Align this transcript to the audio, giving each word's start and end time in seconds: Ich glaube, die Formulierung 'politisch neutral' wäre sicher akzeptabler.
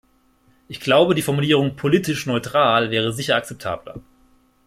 Ich 0.67 0.79
glaube, 0.79 1.13
die 1.13 1.21
Formulierung 1.21 1.75
'politisch 1.75 2.25
neutral' 2.25 2.89
wäre 2.89 3.13
sicher 3.13 3.35
akzeptabler. 3.35 3.99